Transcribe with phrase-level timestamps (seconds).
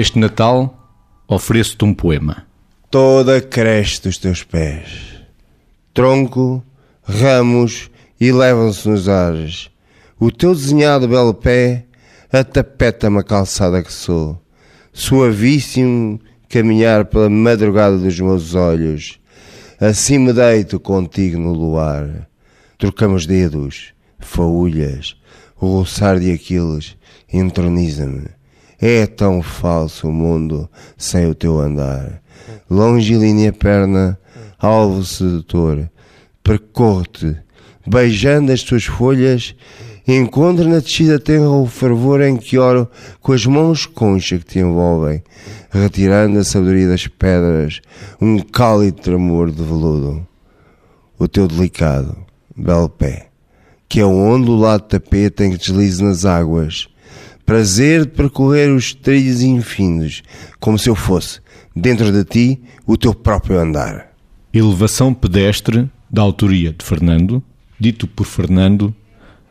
[0.00, 0.92] Este Natal
[1.26, 2.46] ofereço-te um poema.
[2.88, 5.18] Toda cresce dos teus pés,
[5.92, 6.62] tronco,
[7.02, 9.72] ramos e levam-se nos ares.
[10.16, 11.84] O teu desenhado belo pé
[12.32, 14.40] atapeta-me a calçada que sou,
[14.92, 19.18] suavíssimo caminhar pela madrugada dos meus olhos.
[19.80, 22.28] Assim me deito contigo no luar.
[22.78, 25.16] Trocamos dedos, faúlhas,
[25.60, 26.96] o roçar de Aquiles
[27.28, 28.37] entroniza-me.
[28.80, 32.22] É tão falso o mundo sem o teu andar.
[32.70, 34.16] Longilínea perna,
[34.56, 35.90] alvo sedutor,
[36.44, 37.36] percorre-te,
[37.84, 39.54] beijando as tuas folhas,
[40.06, 42.88] encontro na descida tenra o fervor em que oro
[43.20, 45.24] com as mãos concha que te envolvem,
[45.70, 47.80] retirando a sabedoria das pedras,
[48.20, 50.26] um cálido tremor de veludo.
[51.18, 52.16] O teu delicado,
[52.56, 53.26] belo pé,
[53.88, 56.88] que é onde o lado tapete em que deslize nas águas,
[57.48, 60.22] prazer de percorrer os trilhos infindos,
[60.60, 61.40] como se eu fosse,
[61.74, 64.12] dentro de ti, o teu próprio andar.
[64.52, 67.42] Elevação pedestre da autoria de Fernando,
[67.80, 68.94] dito por Fernando,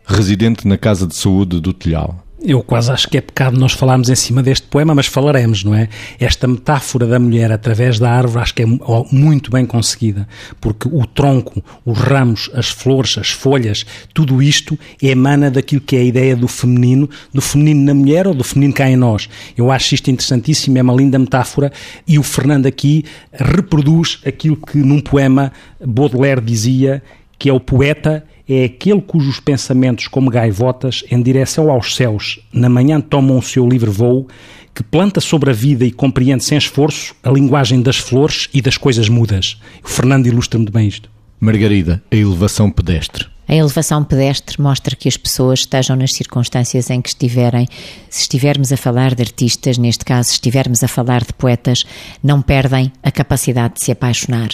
[0.05, 2.23] residente na Casa de Saúde do Telhal.
[2.39, 5.73] Eu quase acho que é pecado nós falarmos em cima deste poema, mas falaremos, não
[5.73, 5.89] é?
[6.19, 8.66] Esta metáfora da mulher através da árvore acho que é
[9.11, 10.27] muito bem conseguida,
[10.61, 15.99] porque o tronco, os ramos, as flores, as folhas, tudo isto emana daquilo que é
[15.99, 19.27] a ideia do feminino, do feminino na mulher ou do feminino cá em nós.
[19.58, 21.71] Eu acho isto interessantíssimo, é uma linda metáfora
[22.08, 25.52] e o Fernando aqui reproduz aquilo que num poema
[25.83, 27.02] Baudelaire dizia,
[27.39, 32.69] que é o poeta é aquele cujos pensamentos, como gaivotas, em direção aos céus, na
[32.69, 34.27] manhã tomam o seu livre voo,
[34.73, 38.77] que planta sobre a vida e compreende sem esforço a linguagem das flores e das
[38.77, 39.59] coisas mudas.
[39.83, 41.09] O Fernando ilustra-me bem isto.
[41.39, 43.25] Margarida, a elevação pedestre.
[43.47, 47.65] A elevação pedestre mostra que as pessoas estejam nas circunstâncias em que estiverem.
[48.09, 51.83] Se estivermos a falar de artistas, neste caso, estivermos a falar de poetas,
[52.21, 54.49] não perdem a capacidade de se apaixonar.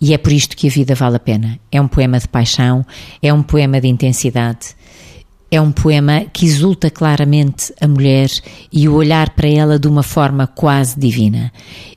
[0.00, 1.58] E é por isto que a vida vale a pena.
[1.70, 2.84] É um poema de paixão,
[3.22, 4.74] é um poema de intensidade,
[5.50, 8.28] é um poema que exulta claramente a mulher
[8.72, 11.52] e o olhar para ela de uma forma quase divina.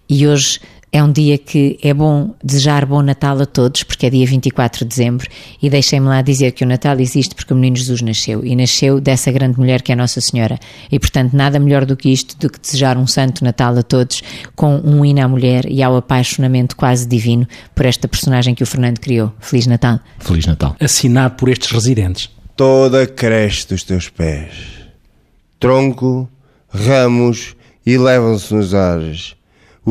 [0.08, 0.60] E hoje
[0.92, 4.80] é um dia que é bom desejar bom Natal a todos, porque é dia 24
[4.80, 5.28] de dezembro,
[5.62, 9.00] e deixem-me lá dizer que o Natal existe porque o menino Jesus nasceu, e nasceu
[9.00, 10.60] dessa grande mulher que é Nossa Senhora.
[10.92, 14.24] E, portanto, nada melhor do que isto, do que desejar um santo Natal a todos,
[14.56, 18.68] com um hino à mulher e ao apaixonamento quase divino por esta personagem que o
[18.68, 19.32] Fernando criou.
[19.40, 20.00] Feliz Natal.
[20.20, 20.76] Feliz Natal.
[20.80, 22.30] Assinado por estes residentes.
[22.56, 24.54] Toda cresce dos teus pés,
[25.60, 26.30] tronco,
[26.68, 29.39] ramos e levam-se nos ares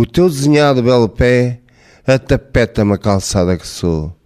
[0.00, 1.58] o teu desenhado belo pé
[2.06, 4.16] atapeta-me a calçada que sou,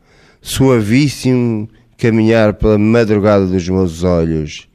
[0.42, 1.66] suavíssimo
[1.96, 4.68] caminhar pela madrugada dos meus olhos.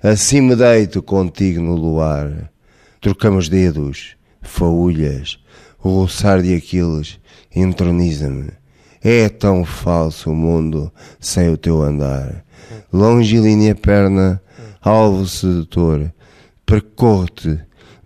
[0.00, 2.52] Assim me deito contigo no luar.
[3.00, 5.40] Trocamos dedos, faúlhas,
[5.82, 7.18] o roçar de Aquiles
[7.52, 8.50] entroniza-me.
[9.02, 12.44] É tão falso o mundo sem o teu andar.
[12.92, 14.40] Longilínea perna,
[14.80, 16.12] alvo sedutor,
[16.64, 17.58] percorre-te,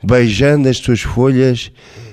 [0.02, 1.70] beijando as tuas folhas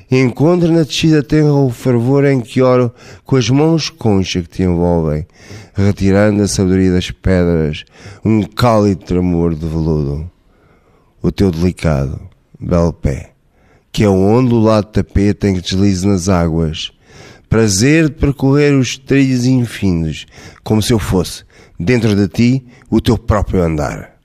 [0.10, 2.94] encontra na descida tenra o fervor em que oro
[3.26, 5.28] com as mãos concha que te envolvem,
[5.74, 7.84] retirando a sabedoria das pedras,
[8.24, 10.30] um cálido tremor de veludo.
[11.22, 12.22] O teu delicado,
[12.60, 13.32] belo pé,
[13.92, 16.92] que é o lado tapete em que deslize nas águas,
[17.50, 20.26] prazer de percorrer os trilhos infindos,
[20.64, 21.44] como se eu fosse,
[21.78, 24.17] dentro de ti, o teu próprio andar.